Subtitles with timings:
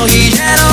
[0.00, 0.67] Oh, he had a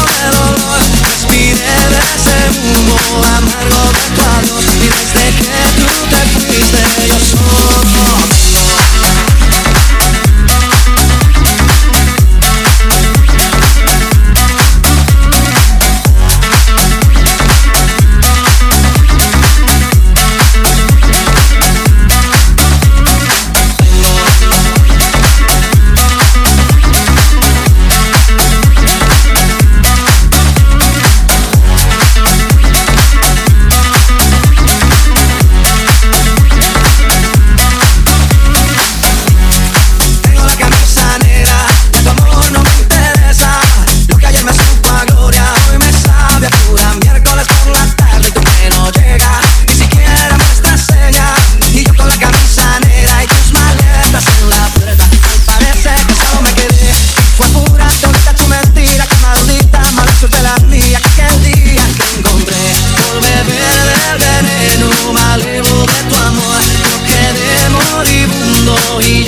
[64.95, 69.23] yo me alejo de tu amor, yo quedé moribundo y